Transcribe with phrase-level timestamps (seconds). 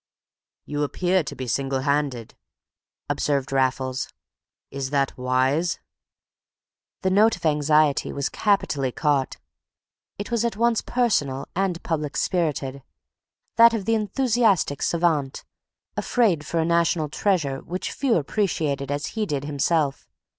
[0.65, 2.33] "You appear to be single handed,"
[3.07, 4.09] observed Raffles.
[4.71, 5.77] "Is that wise?"
[7.03, 9.37] The note of anxiety was capitally caught;
[10.17, 12.81] it was at once personal and public spirited,
[13.57, 15.45] that of the enthusiastic savant,
[15.95, 20.09] afraid for a national treasure which few appreciated as he did himself.